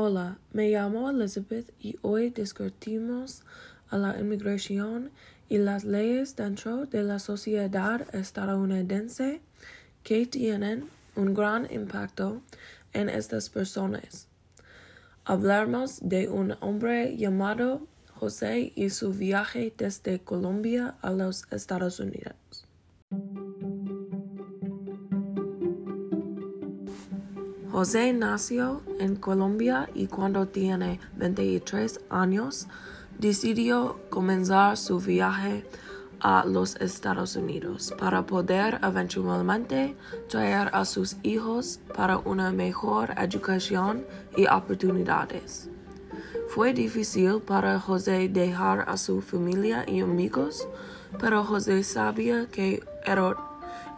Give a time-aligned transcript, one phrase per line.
[0.00, 3.42] Hola, me llamo Elizabeth y hoy discutimos
[3.90, 5.10] a la inmigración
[5.48, 9.40] y las leyes dentro de la sociedad estadounidense
[10.04, 12.42] que tienen un gran impacto
[12.92, 14.28] en estas personas.
[15.24, 17.84] Hablamos de un hombre llamado
[18.14, 22.67] José y su viaje desde Colombia a los Estados Unidos.
[27.70, 32.66] José nació en Colombia y cuando tiene 23 años
[33.18, 35.66] decidió comenzar su viaje
[36.20, 39.96] a los Estados Unidos para poder eventualmente
[40.28, 45.68] traer a sus hijos para una mejor educación y oportunidades.
[46.48, 50.66] Fue difícil para José dejar a su familia y amigos,
[51.20, 53.36] pero José sabía que era,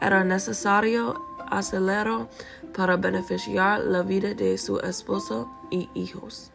[0.00, 2.28] era necesario hacerlo
[2.76, 6.52] para beneficiar la vida de su esposo y hijos.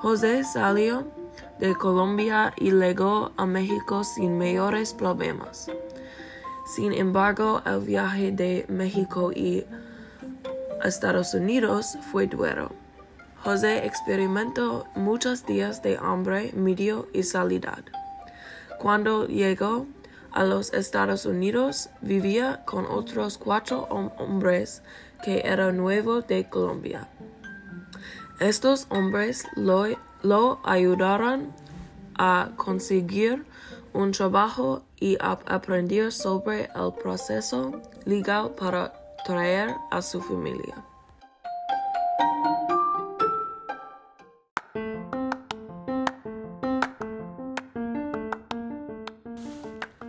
[0.00, 1.06] José salió
[1.58, 5.70] de Colombia y llegó a México sin mayores problemas.
[6.66, 9.64] Sin embargo, el viaje de México y
[10.84, 12.72] Estados Unidos fue duro.
[13.42, 17.84] José experimentó muchos días de hambre, medio y salidad.
[18.78, 19.86] Cuando llegó
[20.36, 24.82] a los Estados Unidos, vivía con otros cuatro hombres
[25.24, 27.08] que eran nuevos de Colombia.
[28.38, 29.86] Estos hombres lo,
[30.22, 31.54] lo ayudaron
[32.18, 33.46] a conseguir
[33.94, 38.92] un trabajo y a aprender sobre el proceso legal para
[39.24, 40.84] traer a su familia.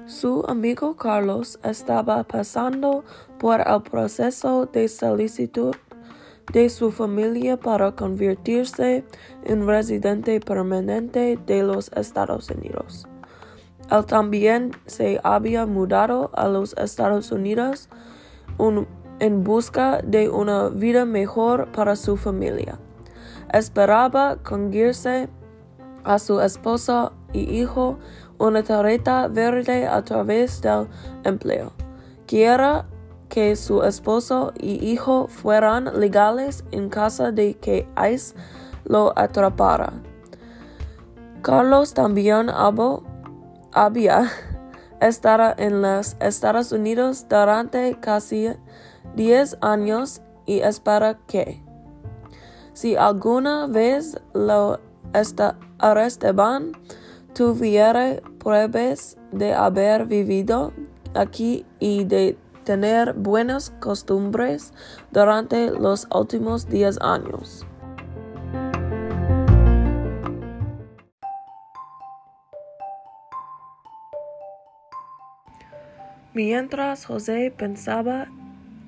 [0.07, 3.03] Su amigo Carlos estaba pasando
[3.39, 5.75] por el proceso de solicitud
[6.53, 9.03] de su familia para convertirse
[9.43, 13.05] en residente permanente de los Estados Unidos.
[13.91, 17.89] Él también se había mudado a los Estados Unidos
[19.19, 22.79] en busca de una vida mejor para su familia.
[23.51, 25.27] Esperaba conseguirse
[26.05, 27.99] a su esposa y hijo
[28.39, 30.87] una tarjeta verde a través del
[31.23, 31.71] empleo.
[32.25, 32.85] Quiera
[33.29, 38.35] que su esposo y hijo fueran legales en caso de que ICE
[38.85, 39.93] lo atrapara.
[41.41, 42.49] Carlos también
[43.71, 44.31] había
[45.01, 48.49] estado en los Estados Unidos durante casi
[49.15, 51.63] 10 años y espera que,
[52.73, 54.79] si alguna vez lo
[55.79, 56.71] arrestaban,
[57.37, 60.73] tuviera pruebas de haber vivido
[61.13, 64.73] aquí y de tener buenas costumbres
[65.11, 67.63] durante los últimos 10 años.
[76.33, 78.25] Mientras José pensaba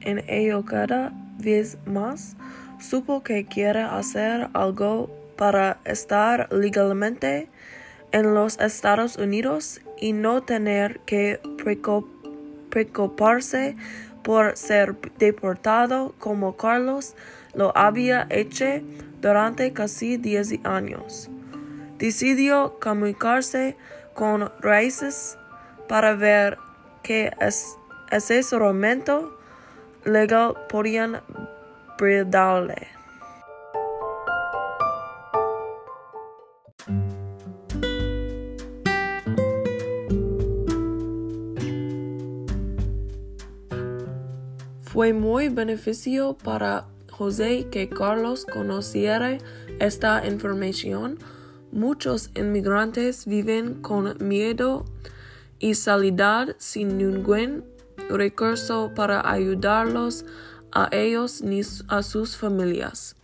[0.01, 2.35] en ello cada vez más,
[2.79, 5.07] supo que quiere hacer algo
[5.37, 7.47] para estar legalmente
[8.11, 11.39] en los Estados Unidos y no tener que
[12.69, 13.75] preocuparse
[14.23, 17.15] por ser deportado como Carlos
[17.53, 18.65] lo había hecho
[19.21, 21.29] durante casi 10 años.
[21.97, 23.75] Decidió comunicarse
[24.13, 25.37] con Raíces
[25.87, 26.57] para ver
[27.03, 27.31] qué
[28.11, 29.37] asesoramiento
[30.05, 31.21] legal podían
[31.97, 32.98] brindarle.
[44.99, 49.37] Fue muy beneficio para José que Carlos conociera
[49.79, 51.17] esta información.
[51.71, 54.83] Muchos inmigrantes viven con miedo
[55.57, 57.63] y salidad sin ningún
[58.09, 60.25] recurso para ayudarlos
[60.73, 63.15] a ellos ni a sus familias.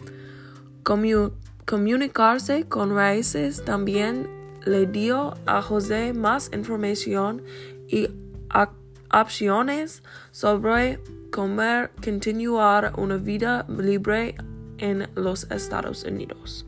[1.65, 4.29] comunicarse con Raíces también
[4.65, 7.43] le dio a José más información
[7.89, 8.07] y
[9.21, 10.99] opciones sobre
[11.31, 14.35] comer, continuar una vida libre
[14.77, 16.65] en los Estados Unidos.